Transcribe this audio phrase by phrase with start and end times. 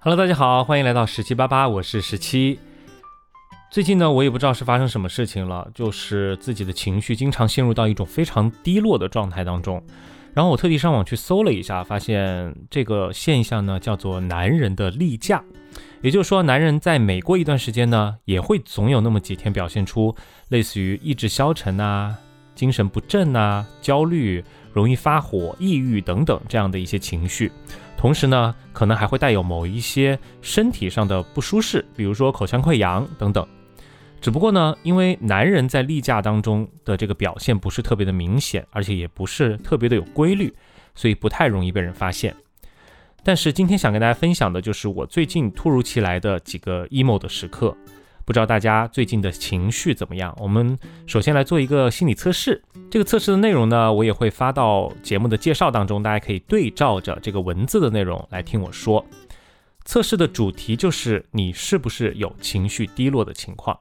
[0.00, 2.58] Hello，大家好，欢迎来到十七八八，我是十七。
[3.70, 9.82] 最近呢，我也不知道是发生什么事情了，就是自己的情绪经常陷入到一种非常低落的状态当中。
[10.34, 15.44] 然后我特地上网去搜了一下，发现这个现象呢叫做“男人的例假”，
[16.02, 20.14] 也就是说，男人在每过一段时间呢，也会总有那么几天表现出
[20.48, 22.16] 类似于意志消沉啊、
[22.54, 24.42] 精神不振啊、焦虑、
[24.72, 27.52] 容易发火、抑郁等等这样的一些情绪。
[28.02, 33.46] 同时呢，可能还会带有某一些身体上的不舒适，比如说口腔溃疡等等。
[34.20, 40.52] 只不过呢，因为男人在例假当中的这个表现不是特别的明显，而且也不是特别的有规律，
[40.96, 42.34] 所以不太容易被人发现。
[43.22, 47.72] 但是今天想跟大家分享的就是我最近突如其来的几个 emo 的时刻。
[48.24, 50.32] 不知道大家最近的情绪怎么样？
[50.38, 52.62] 我们首先来做一个心理测试。
[52.90, 59.04] 这个测试的内容呢，我也会发到节目的介绍当中，大家可以对照着这个文字的内容来听我说。
[59.84, 63.76] 测试的主题就是你是不是有情绪低落的情况。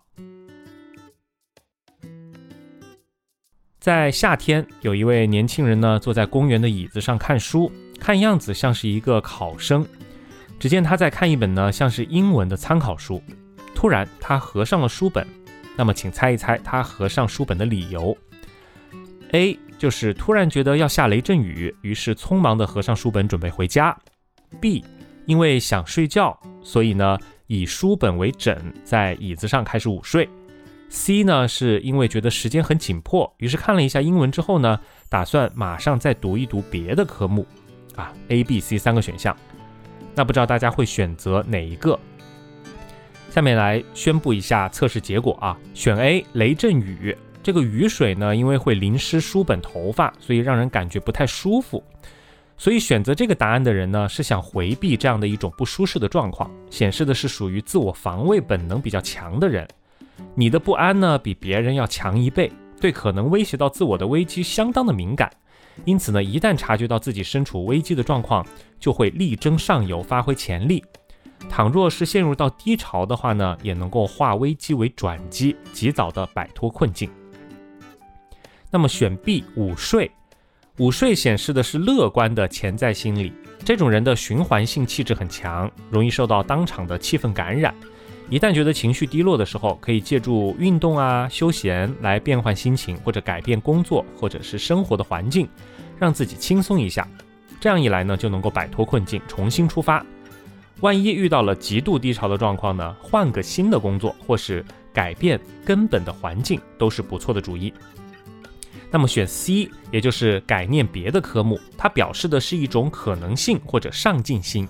[3.80, 9.86] 在夏天，有一位年轻人呢，坐在公园的椅子上看书，看样子像是一个考生。
[10.60, 13.22] 只见他在看一本呢，像是英文的参考书。
[13.82, 15.26] 突然，他合上了书本。
[15.76, 18.16] 那么，请猜一猜他合上书本的理由
[19.32, 23.98] ？A 就是突然觉得要下雷阵雨，于是匆忙地合上书本准备回家。
[24.60, 24.86] B
[25.26, 30.30] 因为想睡觉，所以呢以书本为枕，在椅子上开始午睡。
[30.90, 34.80] C 呢是因为觉得时间很紧迫，于是看了一下英文之后呢，
[35.10, 37.48] 打算马上再读一读别的科目。
[37.96, 39.36] 啊，A、B、C 三个选项，
[40.14, 42.00] 那不知道大家会选择哪一个？
[43.32, 51.82] 下面来宣布一下测试结果啊，选 A 雷阵雨，这个雨水呢，因为会淋湿书本头发，所以让人感觉不太舒服。
[52.58, 59.66] 所以选择这个答案的人呢，是想回避这样的一种不舒适的状况，显示的是属于自我防卫本能比较强的人。
[60.36, 62.52] 你的不安呢，比别人要强一倍，
[62.82, 65.32] 对可能威胁到自我的危机相当的敏感，
[65.86, 68.46] 因此呢，一旦察觉到自己身处危机的状况，
[68.78, 70.84] 就会力争上游，发挥潜力。
[71.50, 77.10] 倘若是陷入到低潮的话呢，也能够化危机为转机，及早的摆脱困境。
[78.70, 80.10] 那么选 B 午睡，
[80.78, 83.34] 午睡显示的是乐观的潜在心理，
[83.66, 87.76] 这种人的循环性气质很强，容易受到当场的气氛感染。
[88.30, 95.50] 一旦觉得情绪低落的时候，可以借助运动啊、休闲来变换心情，或者改变工作或者是生活的环境，
[96.00, 97.06] 让自己轻松一下。
[97.60, 100.02] 这样一来呢，就能够摆脱困境，重新出发。
[100.82, 102.96] 万一遇到了极度低潮的状况呢？
[103.00, 107.72] 换个新的工作，或是改变根本的环境，都是不错的主意。
[108.90, 114.68] 那么选 C，也就是改念别的科目，它表示的是一种可能性或者上进心。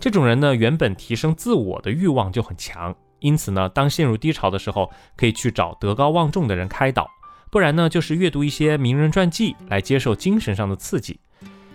[0.00, 7.10] 这种人呢，原本提升自我的欲望就很强，因此呢，当陷入低潮的时候，可以去找德高望重的人开导，
[7.50, 11.18] 不然呢，就是阅读一些名人传记来接受精神上的刺激，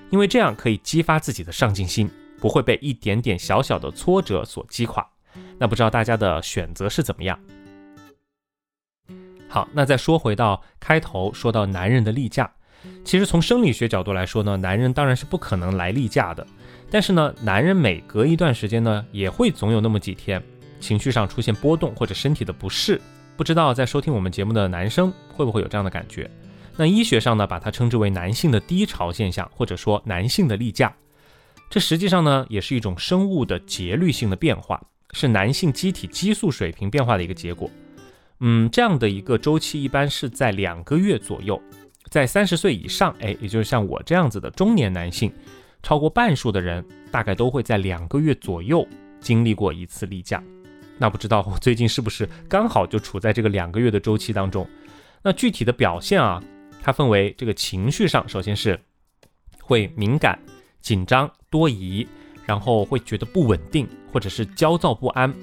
[0.09, 2.09] 因为这样可以激发自己的上进心。
[2.43, 5.07] 不会被一点点小小的挫折所击垮。
[5.57, 7.39] 那不知道大家的选择是怎么样？
[9.47, 12.51] 好，那再说回到开头说到男人的例假，
[13.05, 16.45] 其实从生理学角度来说呢，男人当然是不可能来例假的。
[16.91, 20.43] 但是呢，男人每隔一段时间呢，也会总有那么几天
[20.81, 22.99] 情绪上出现波动或者身体的不适。
[23.37, 26.29] 不知道在收听我们节目的男生会不会有这样的感觉？
[26.75, 30.93] 那医学上呢，把它称之为男性的低潮现象，或者说男性的例假。
[31.73, 34.79] 这实际上呢，也是一种生物的节律性的变化，
[35.13, 37.67] 是男性机体激素水平变化的一个结果。
[38.41, 41.59] 嗯，这样的一个周期一般是在两个月左右。
[42.11, 45.33] 在三十岁以上，哎，也就是像我这样子的中年男性，
[45.81, 48.87] 超过半数的人大概都会在两个月左右
[49.19, 50.43] 经历过一次例假。
[50.99, 54.69] 那不知道我最近是不是刚好就处在这个两个月的周期当中？
[55.23, 56.39] 那具体的表现啊，
[56.83, 58.79] 它分为这个情绪上，首先是
[59.59, 60.37] 会敏感。
[60.83, 62.07] 紧张多疑，
[62.45, 65.33] 然后会觉得不稳定，或者是焦躁不安，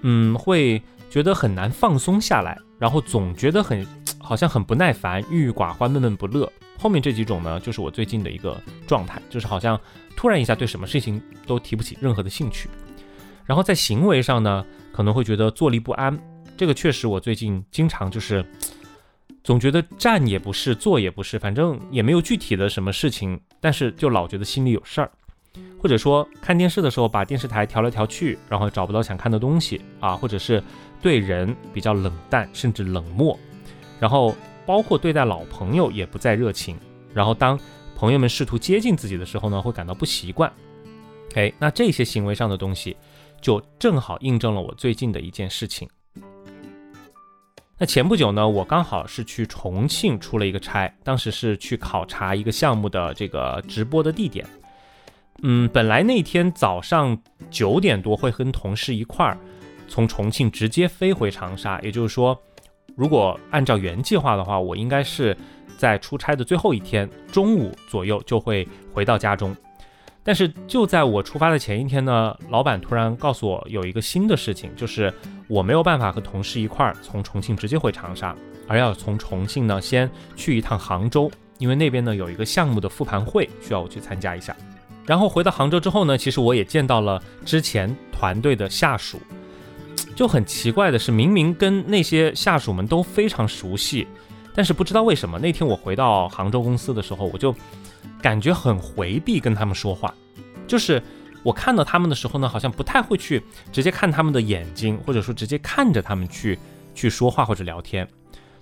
[0.00, 3.86] 嗯，会觉得很难放松下来，然后总觉得很
[4.18, 6.52] 好像很不耐烦，郁郁寡欢，闷闷不乐。
[6.78, 9.78] 后面这几种呢，就是我最近的一个状态，就是好像
[10.16, 12.68] 突然一下对什么事情都提不起任何的兴趣。
[13.44, 16.18] 然后在行为上呢，可能会觉得坐立不安，
[16.56, 18.44] 这个确实我最近经常就是。
[19.42, 25.10] 总觉得站也不是，坐也不是，反正也没有具体的什么事情，但是就老觉得心里有事儿，
[25.78, 30.62] 或者说看电视的时候把电视台调来调去，然后找不到想看的东西啊，或者是
[31.02, 33.38] 对人比较冷淡甚至冷漠，
[33.98, 34.34] 然后
[34.64, 36.76] 包括对待老朋友也不再热情，
[37.12, 37.58] 然后当
[37.94, 40.50] 朋友们试图接近自己的时候呢，会感到不习惯。
[41.34, 42.96] 哎，那这些行为上的东西，
[43.40, 45.88] 就正好印证了我最近的一件事情。
[47.82, 54.46] 那前不久呢，我刚好是去重庆出了一个差，当时是去考察一个项目的这个直播的地点。
[55.44, 57.18] 嗯，本来那天早上
[57.50, 59.38] 九点多会跟同事一块儿
[59.88, 62.38] 从重庆直接飞回长沙，也就是说，
[62.96, 65.34] 如果按照原计划的话，我应该是
[65.78, 69.56] 在出差的最后一天中午左右就会回到家中。
[70.22, 75.12] 但是就在我出发的前一天呢，老板突然告诉我有一个新的事情，就是
[75.48, 78.36] 我没有办法和同事一块儿从重庆直接回长沙，
[78.68, 84.54] 而要从重庆呢先去一趟杭州，因为那边呢有一个项目的复盘会需要我去参加一下。
[85.06, 89.18] 然后回到杭州之后呢，其实我也见到了之前团队的下属，
[90.14, 94.06] 就很奇怪的是，明明跟那些下属们都非常熟悉，
[94.54, 97.54] 但是不知道为什么那天我回到杭州公司的时候，我就。
[98.22, 100.14] 感觉很回避跟他们说话，
[100.66, 101.02] 就是
[101.42, 103.42] 我看到他们的时候呢，好像不太会去
[103.72, 106.58] 直接看他们的眼睛，或者说直接看着他们去
[106.94, 108.06] 去说话或者聊天。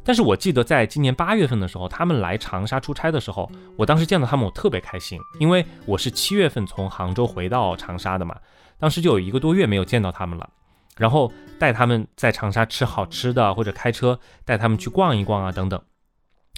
[0.05, 8.35] 但是我记得在今年八月份的时候，他们来长沙出差的时候，我当时见到他们，我特别开心，因为我是七月份从杭州回到长沙的嘛，
[8.79, 10.49] 当时就有一个多月没有见到他们了，
[10.97, 15.79] 然后带他们在长沙吃好吃的，或者开车带他们去逛一逛啊等等，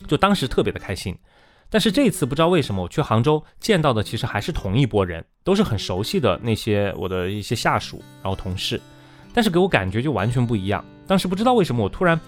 [0.07, 1.19] 就当时特别的开心。
[1.73, 8.81] 但是这次不知道为什么我去杭州见到的其实还是同一拨人，都是很熟悉的那些我的一些下属，然后同事，
[9.33, 10.85] 但是给我感觉就完全不一样。
[11.07, 12.21] 当时不知道为什么我突然，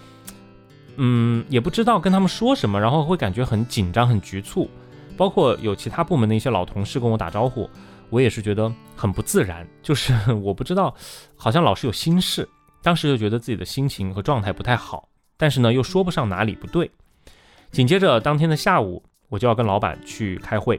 [0.94, 4.70] 嗯，也不知道跟他们说什么，然后会感觉很紧张、很局促。
[5.16, 7.68] 包括有其他部门的一些老同事跟我打招呼，
[8.10, 10.94] 我也是觉得很不自然，就是我不知道，
[11.36, 12.48] 好像老是有心事。
[12.80, 16.90] 当时就觉得自己的心情和状态不太好，但是呢又说不上哪里不对。
[17.72, 19.02] 紧接着当天的下午。
[19.32, 20.78] 我就要跟老板去开会，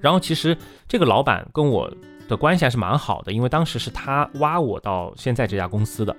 [0.00, 1.92] 然后其实这个老板跟我
[2.28, 6.16] 的关系还是蛮好的，因为当时是他挖我到现在这家公司的，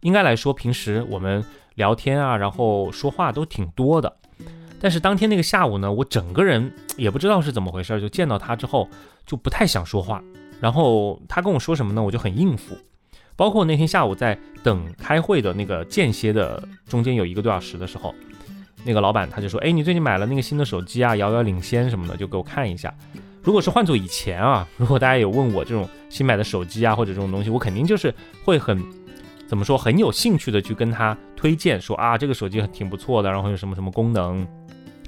[0.00, 1.44] 应该来说平时我们
[1.76, 4.12] 聊天啊，然后说话都挺多的。
[4.80, 8.88] 但是当天那个下午呢，我整个人也不知道是怎么回事，就见到他之后
[9.24, 10.20] 就不太想说话，
[10.60, 12.76] 然后他跟我说什么呢，我就很应付。
[13.36, 18.12] 包括那天下午在等开会的那个间歇的中间有一个多小时的时候。
[18.84, 22.94] 那个老板他就说：“哎，你最近买了那个新的手机啊，遥遥领先什么的，就给我看一下。
[23.42, 28.14] 如果是换做以前啊， 如果大家有问我这种新买的手机啊或者这种东西，我肯定就是
[28.44, 28.82] 会很
[29.46, 34.46] 怎么说很有兴趣的去跟他推荐，说啊这个手机挺不错的，然后有什么什么功能，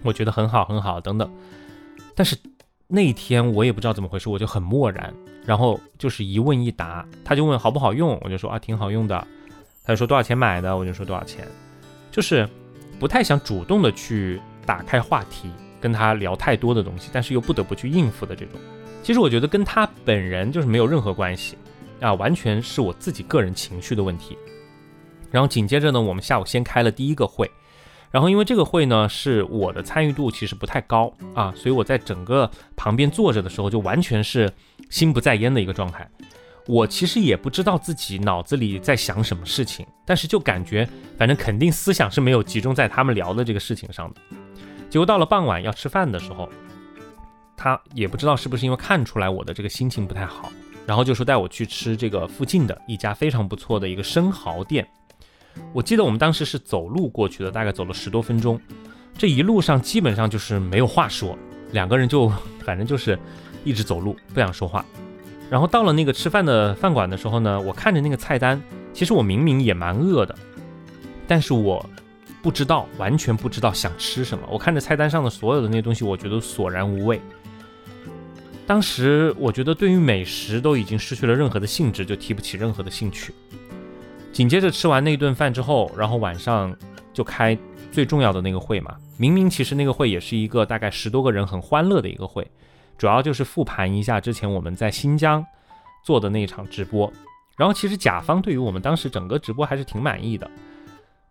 [0.02, 1.30] 我觉得很好很好等等。
[2.14, 2.36] 但是
[2.86, 5.12] 那天我也不知道怎么回事，我就很漠然，
[5.44, 9.26] 然后就是一问一答，他就问好不好用，我就说啊挺好用的。
[9.84, 11.46] 他就说多少钱买的，我就说多少钱，
[12.10, 12.48] 就是。”
[13.00, 15.50] 不太想主动的去打开话题，
[15.80, 18.60] 跟他聊太多的东西，但是又不得不去应付的这种，
[19.02, 21.56] 其实我觉得跟他本人就是没有任何关系
[21.98, 24.36] 啊，完全是我自己个人情绪的问题。
[25.30, 27.50] 然后紧接着呢，我们下午先开了第一个会，
[28.10, 34.52] 然后因为这个会呢是我的参与度其实不太高啊，所以我在整个旁边坐着的时候就完全是
[34.90, 36.06] 心不在焉的一个状态。
[36.70, 40.88] 我其实也不知道自己脑子里在想什么事情，但是就感觉
[41.18, 44.20] 反正肯定思想是没有集中在他们聊的这个事情上的。
[44.88, 46.48] 结果到了傍晚要吃饭的时候，
[47.56, 50.52] 他也不知道是不是因为看出来我的这个心情不太好，
[50.86, 54.88] 然后就说带我去吃这个附近的一家非常不错的一个生蚝店。
[55.72, 58.60] 我记得我们当时是走路过去的，大概走了十多分钟，
[59.18, 61.36] 这一路上基本上就是没有话说，
[61.72, 62.28] 两个人就
[62.64, 63.18] 反正就是
[63.64, 64.84] 一直走路，不想说话。
[65.50, 70.34] 然后到了那个吃饭的饭馆的时候呢，我看着那个菜单，其实我明明也蛮饿的，
[71.26, 71.84] 但是我
[72.40, 74.46] 不知道，完全不知道想吃什么。
[74.48, 77.20] 我看着菜单上的所有的那些东西，我觉得索然无味。
[78.64, 83.34] 当时我觉得对于美食都已经失去了任何的兴致，就提不起任何的兴趣。
[84.32, 86.72] 紧接着吃完那顿饭之后，然后晚上
[87.12, 87.58] 就开
[87.90, 88.94] 最重要的那个会嘛。
[89.16, 92.48] 明明其实那个会也是一个大概十多个人很欢乐的一个会。
[93.00, 95.42] 主要就是复盘一下之前我们在新疆
[96.04, 97.10] 做的那场直播，
[97.56, 100.50] 然后其实甲方对于我们当时整个直播还是挺满意的，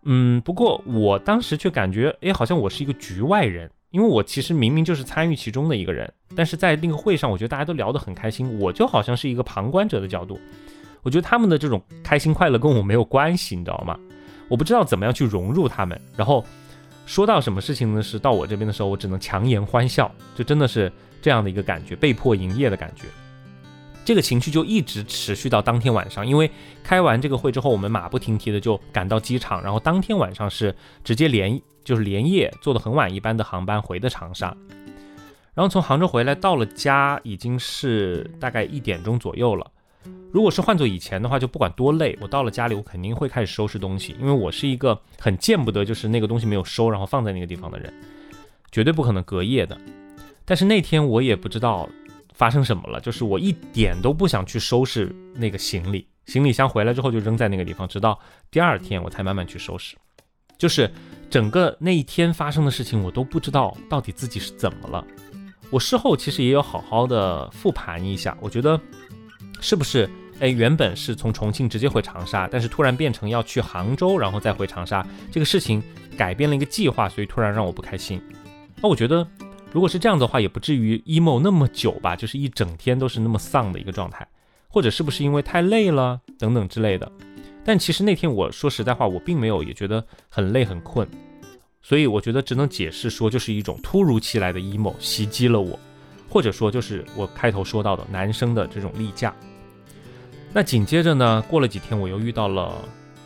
[0.02, 10.40] 嗯，不过我当时却感觉，哎，好像我是一个局外人，因为我其实明明就是参与其中的一个人，但是在那个会上，我觉得大家都聊得很开心，我就好像是一个旁观者的角度，
[11.02, 13.96] 我觉得他们的这种开心快乐跟我没有关系，你知道吗？
[14.48, 16.44] 我不知道怎么样去融入他们，然后
[17.10, 18.00] 说到什么事情呢？
[18.00, 20.92] 是到我这边的时候，我只能强颜欢笑，就真的是。
[21.20, 23.06] 这样的一个感觉，被迫营业的感觉，
[24.04, 26.24] 这个情绪就一直持续到当天晚上。
[26.24, 26.48] 因为
[26.84, 34.56] 开完这个会之后，我们马不停蹄的就赶到机场，然后当天晚上是直接连就是连夜坐的很晚一班的航班回的长沙。
[35.52, 39.70] 然后从杭州回来，到了家已经是大概一点钟左右了。
[40.32, 47.92] 如果是换做以前的话，就不管多累，我到了家里，我肯定会开始收拾东西，因为我是一个很见不得就是那个东西没有收，然后放在那个地方的人，
[48.70, 49.76] 绝对不可能隔夜的。
[50.44, 51.88] 但是那天我也不知道
[52.32, 58.18] 发生什么了，就是我一点都不想去收拾那个行李，行李箱回来之后就扔在那个地方，直到
[58.50, 59.96] 第二天我才慢慢去收拾。
[60.56, 60.90] 就是
[61.28, 65.04] 整个那一天发生的事情，我都不知道到底自己是怎么了。
[65.70, 68.80] 我事后其实也有好好的复盘一下，我觉得。
[69.60, 70.08] 是不是？
[70.40, 75.82] 哎，原本是从重庆直接回长沙，但是突然变成要去杭州，然后再回长沙，这个事情
[76.16, 78.18] 改变了一个计划，所以突然让我不开心。
[78.80, 79.26] 那我觉得，
[79.70, 84.26] 如果是这样的话，也不至于 emo 那么久吧，就是一整天都是那么丧的一个状态，
[84.66, 87.12] 或者是不是因为太累了等等之类的。
[87.62, 91.06] 但其实那天我说实在话，我并没有也觉得很累很困，
[91.82, 95.78] 所以我觉得只能解释说，就是一种突如其来的 emo 袭击了我，
[96.30, 99.36] 或者说就是我开头说到的男生的这种例假。
[100.52, 101.40] 那紧接着呢？
[101.48, 102.74] 过了几天，我又遇到了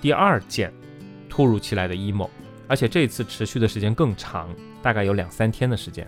[0.00, 0.70] 第二件
[1.28, 2.28] 突如其来的 emo，
[2.68, 4.48] 而且这次持续的时间更长，
[4.82, 6.06] 大概有两三天的时间。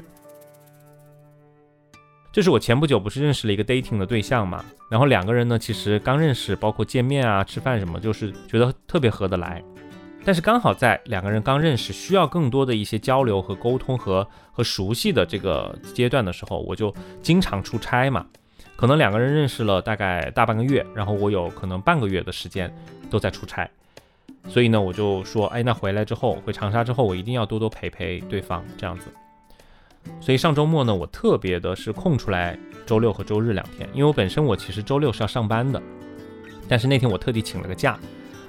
[2.31, 9.65] 就是我前不久不是认识了一个 dating 的对象嘛，然后两个人呢，其实刚认识，包括见面啊、吃饭什么，就是觉得特别合得来。
[10.23, 18.27] 但是刚好在两个人刚认识，需要更多的一些交流和沟通和和熟悉的这个阶段的时候，我就经常出差嘛。
[18.76, 22.71] 可能两个人认识了大概大半个月，然后我有可能半个月的时间
[23.11, 23.68] 都在出差，
[24.49, 29.06] 所以呢，我就说，哎，那回来之后回长沙之后，我一定要多多陪陪对方这样子。
[30.21, 35.83] 所以上周末呢，我特别的是空出来周六和周日两天，因为我本身我其实周六是要上班的，
[36.68, 37.99] 但是那天我特地请了个假，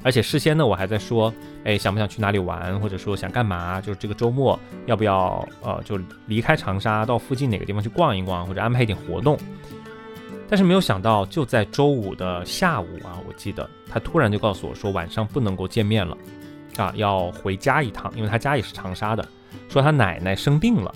[0.04, 9.38] 而且事先呢，我还在说，哎，想不想去哪里玩，或者说想干嘛，就是这个周末要不要呃，就离开长沙到附近哪个地方去逛一逛，或者安排一点活动。
[10.50, 16.18] 但是没有想到，就在周五的下午啊，我记得他突然就告诉我说晚上不能够见面了，
[16.78, 19.28] 啊，要回家一趟，因为他家也是长沙的，
[19.68, 20.94] 说他奶奶生病了。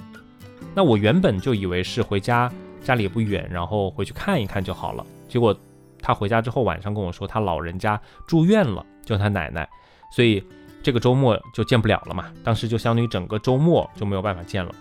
[0.74, 2.50] 那我原本就以为是回家，
[2.82, 5.06] 家里也不远，然后回去看一看就好了。
[5.28, 5.54] 结果
[6.02, 9.68] 他回家之后晚上跟我说他老人家住院了，就他奶奶，
[10.16, 10.42] 所以
[10.82, 12.32] 这个周末就见不了了嘛。
[12.42, 14.74] 当时就相当于整个周末就没有办法见了。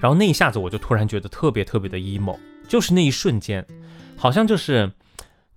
[0.00, 2.36] 然后那一下子我就突然觉得特别特别的 emo。
[2.68, 3.64] 就是那一瞬间，
[4.16, 4.90] 好像就是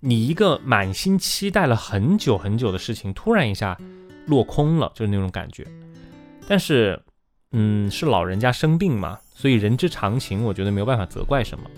[0.00, 3.76] 你一个满心期待了很久很久的事情，突然一下
[4.26, 5.66] 落空了，就是那种感觉。
[6.46, 7.00] 但是，
[7.52, 11.68] 嗯，是老人家生病嘛，所以人之常情，我觉得没有办法责怪什么，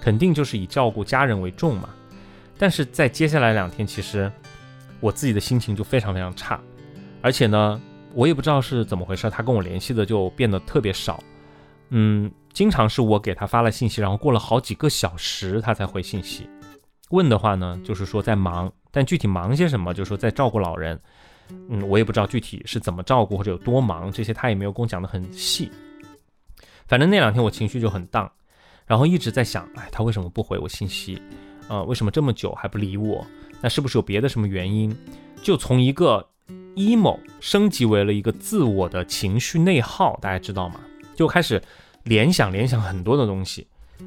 [0.00, 1.88] 肯定就是以照顾家人为重嘛。
[2.58, 4.30] 但是在接下来两天，其实
[5.00, 6.60] 我自己的心情就非常非常差，
[7.22, 7.80] 而且呢，
[8.14, 11.22] 我也不知道是怎么回事，他跟我联系的就变得特别少，
[11.90, 12.30] 嗯。
[12.52, 16.48] 经常是我给他发了信息，然后过了好几个小时他才回信息。
[17.10, 21.00] 问的话呢，就是说在忙，但具体忙些什么，就是说在照顾老人。
[21.68, 25.68] 嗯，我也不知道具体是怎么照顾或者有多忙，这些他也没有跟我讲的很细。
[26.86, 28.30] 反正那两天我情绪就很荡，
[28.86, 31.20] 然后一直在想，哎，他为什么不回我信息？
[31.68, 33.26] 呃，为什么这么久还不理我？
[33.60, 34.96] 那是不是有别的什么原因？
[35.42, 36.24] 就从一个
[36.76, 40.80] emo 升级为了一个自我的情绪内耗，大家知道吗？
[41.16, 41.60] 就开始。
[42.04, 43.66] 联想联想很多的东西，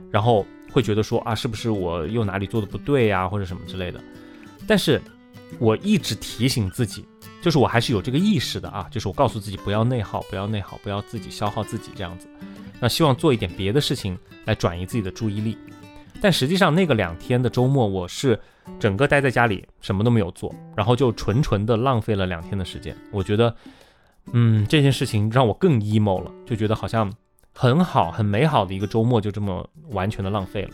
[0.10, 4.00] 然后会觉得说啊，是不是我又哪里做的不对呀，或者什么之类的。
[4.68, 5.02] 但是
[5.60, 7.06] 我一直提醒自己，
[7.42, 12.28] 就是我还是有这个意识的啊，就是我告诉自己不要内耗，不要内耗，不要自己消耗自己这样子。
[12.80, 15.58] 那希望做一点别的事情来转移自己的注意力。
[16.20, 18.40] 但实际上那个两天的周末，我是
[18.80, 22.96] 整个待在家里，什么都没有做，然后就纯纯的浪费了两天的时间。
[23.12, 23.54] 我觉得，
[24.32, 27.14] 嗯，这件事情让我更 emo 了，就觉得好像。
[27.54, 30.72] 很好，很美好的一个周末就这么完全的浪费了。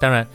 [0.00, 0.26] 当然，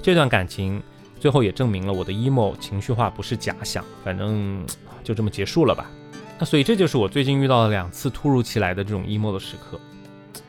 [0.00, 0.82] 这段感情
[1.20, 4.64] 最后也证明了我的 emo 情绪化不是假想，反正
[5.04, 5.90] 就这么结束了吧。
[6.38, 9.78] 那所以这就是我最近遇到了两次突如其来的这种 emo 的时刻。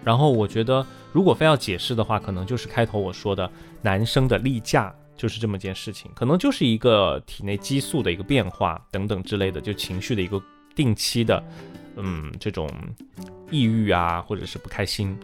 [0.04, 3.50] 然后我觉得，如果非要解释的话，可能就是开头我说的
[3.82, 10.42] 男生的例假就是这么件事情，可能就是一个体内激素的一个变化等等之类的，就情绪的一个
[10.76, 11.42] 定期的。
[11.96, 12.70] 嗯，这种
[13.50, 15.18] 抑郁啊，或者是不开心，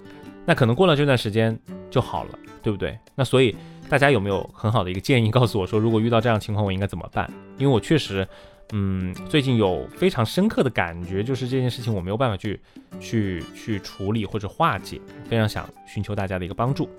[0.46, 1.58] 那可能过了这段时间
[1.90, 2.98] 就好了，对不对？
[3.16, 3.56] 那所以
[3.90, 7.32] 大家有没有很好的一个建议，告诉我说，如果遇到这样情况，我应该怎么办？
[7.58, 8.28] 因为我确实，
[8.72, 12.60] 嗯，最近有非常深刻的感觉，就是这件事情我没有办法去
[13.00, 16.90] 去去处理或者化解，非常想寻求大家的一个帮助。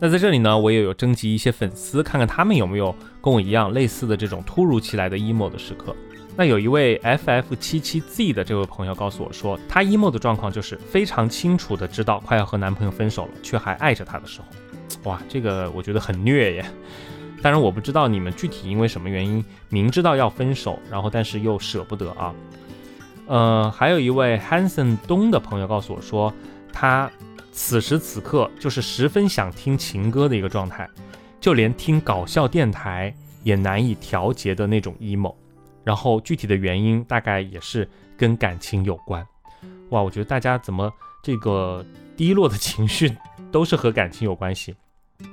[0.00, 5.96] 那在这里呢，我也有征集一些粉丝，看看他们有没有跟我一样类似的这种突如其来的 emo 的时刻。
[6.38, 16.64] 那有一位 ff 七七 z 的这位朋友告诉我说，他 emo 的状况就是非常清楚的知道快要和男朋友分手了，却还爱着他的时候，哇，这个我觉得很虐耶。
[17.42, 22.32] 当然我不知道你们具体因为什么原因，明知道要分手，然后但是又舍不得啊。
[23.26, 26.32] 呃，还有一位 Hanson 东的朋友告诉我说，
[26.72, 27.10] 他
[27.50, 30.88] 此时此刻就是十分想听情歌的一个状态，
[31.40, 35.34] 就连听搞笑电台也难以调节的那种 emo。
[35.88, 39.26] 然后具体的原因大概也是跟感情有关，
[39.88, 40.92] 哇，我觉得大家怎么
[41.22, 41.82] 这个
[42.14, 43.10] 低落的情绪
[43.50, 44.74] 都是和感情有关系。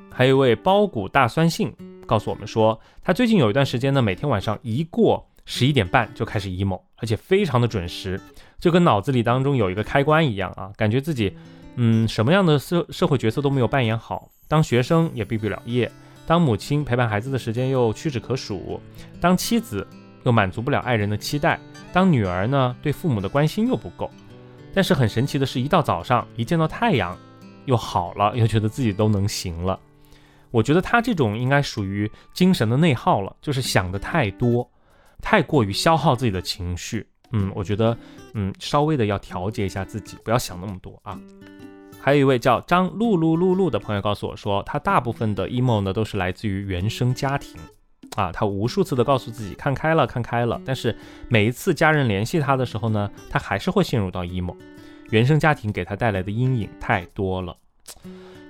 [0.09, 1.75] 还有一位包谷大酸性
[2.07, 8.17] 告诉我们说，他最近有一段时间呢，每天晚上一过十一点半就开始 emo，而且非常的准时，
[8.57, 11.35] 就跟脑子里当中有一个开关一样啊，感觉自己
[11.75, 15.91] 嗯什么样的社社会角色都没有扮演好，当学生也毕不了业，
[16.25, 18.79] 当母亲陪伴孩子的时间又屈指可数，
[19.19, 19.85] 当妻子。
[20.25, 21.59] 又满足不了爱人的期待，
[21.93, 24.11] 当女儿呢对父母的关心又不够，
[24.73, 27.17] 但是很神奇的是，一到早上一见到太阳，
[27.65, 29.79] 又好了，又觉得自己都能行了。
[30.51, 34.69] 我觉得他这种应该属于精神的内耗了，就是想的太多，
[35.21, 37.05] 太过于消耗自己的情绪。
[37.31, 37.97] 嗯，我觉得
[38.33, 41.19] 嗯稍微的要调节一下自己，不要想那么多啊。
[41.99, 47.59] 还有一位叫张露露露露的朋友告诉我说，他大部分的 emo 呢都是来自于原生家庭。
[48.15, 50.95] 啊，他无数次的告诉自己看开了，看开了，但是
[51.27, 54.55] 每一次家人联系他的时候呢，他还是会陷入到 emo。
[55.11, 57.55] 原生家庭给他带来的阴影太多了。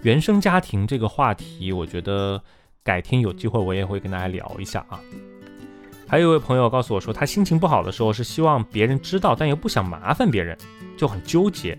[0.03, 2.41] 原生家庭这个话题，我觉得
[2.84, 5.00] 改天有机会我也会跟大家聊一下啊。
[6.07, 10.55] 还有一位朋友告诉我说，他心情不好的时候是希望别人知道，但又不想麻烦别人，
[10.95, 11.77] 就很纠结。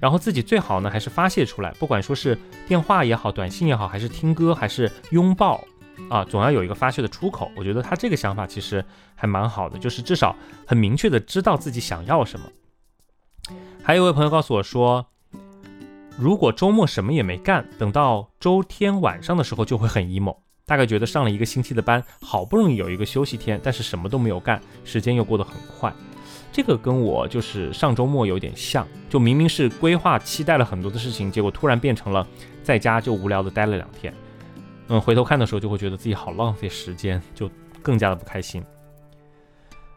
[0.00, 2.38] 然后自己最好呢还是发泄出来，不管说是
[2.68, 5.64] 电话也好，短信也好，还是听歌，还是拥抱。
[6.10, 7.50] 啊，总要有一个发泄的出口。
[7.56, 8.84] 我觉得他这个想法其实
[9.14, 10.36] 还蛮好的，就是至少
[10.66, 12.46] 很明确的知道自己想要什么。
[13.82, 15.06] 还有一位朋友告诉我说，
[16.18, 25.92] 如果周末什么也没干，等到周天晚上的时候就会很 emo，大概觉得上了一个星期的班，好不容易有一个休息天，但是什么都没有干，时间又过得很快。
[26.50, 32.26] 这个跟我就是上周末有点像，就明明是规划期待了很多的事情，结果突然变成了
[32.62, 34.14] 在家就无聊的待了两天。
[34.88, 37.50] 嗯，回头看的时候就会觉得自己好浪费时间，就
[37.82, 38.62] 更加的不开心。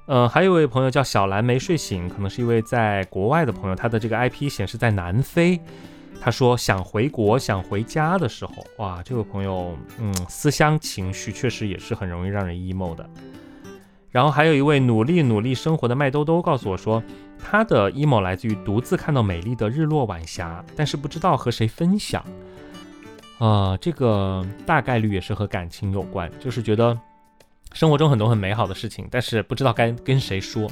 [0.06, 5.60] 呃，还有一位朋友叫小蓝没睡醒，可能是一位在国外的朋友，他的这个 IP 显示在南非。
[6.20, 13.08] 他说想回国、想回家的时候，哇，这位朋友，嗯，思乡情绪确实也是很容易让人 emo 的。
[14.10, 17.04] 然后还有一位努力努力生活的麦兜兜告诉我说，
[17.38, 22.26] 他的 emo 来自于独自看到美丽的日落晚霞，但是不知道和谁分享。
[23.40, 26.98] 啊，这个大概率也是和感情有关，就是觉得
[27.74, 30.70] 生活中很多很美好的事情，但是不知道该跟谁说。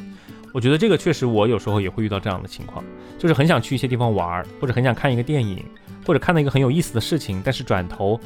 [0.53, 2.83] 我觉得这个确实，我有时候也会遇到这样的情况，
[3.19, 5.63] 就是很想去一些地方玩，或者很想看一个电影，
[6.07, 8.19] 或者看到一个很有意思的事情，但是转头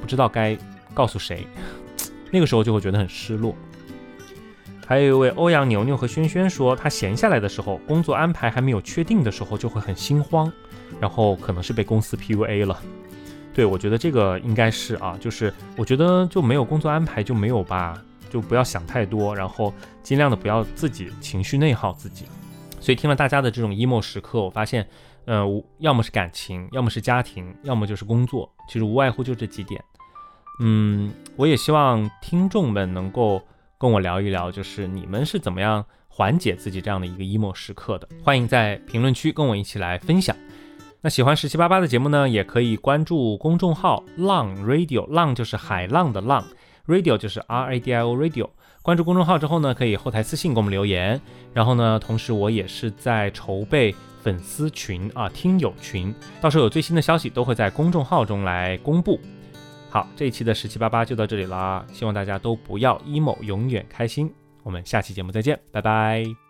[0.00, 0.56] 不知道该
[0.94, 1.46] 告诉谁，
[2.30, 3.54] 那个时候就会觉得很失落。
[4.86, 10.50] 还有一位欧阳牛牛和轩轩说，他闲下来的时候，工作安排还没有确定的时候，就会很心慌，
[11.00, 12.80] 然后可能是被公司 PUA 了。
[13.54, 22.24] 对，我觉得这个应该是啊，就是我觉得就没有工作安排就没有吧，就不要想太多，然后尽量的不要自己情绪内耗自己。
[22.80, 24.88] 所以听了大家的这种 emo 时刻，我发现，
[25.26, 25.44] 呃，
[25.78, 29.84] 要么是感情，要么是家庭，要么就是工作，其实无外乎就这几点。
[30.60, 33.40] 嗯，我也希望听众们能够
[33.78, 38.08] 跟我聊一聊，就是你们是怎么样缓解自己这样的一个 emo 时刻的？
[38.22, 40.34] 欢迎在评论区跟我一起来分享。
[41.04, 46.44] 那喜欢十七八八的节目呢，也可以关注公众号浪 radio，浪就是海浪的浪
[46.86, 48.48] ，radio 就是 R A D I O radio。
[48.82, 51.20] 关注公众号之后呢，可以后台私信给我们留言。
[51.52, 59.18] 然后呢，同时我也是在筹备粉丝群啊，听友群，到时候有最新的消息都会在公众号中来公布。
[59.90, 64.32] 好，这一期的十七八八就到这里啦，希望大家都不要 emo，永远开心。
[64.62, 66.41] 我们下期节目再见，拜拜。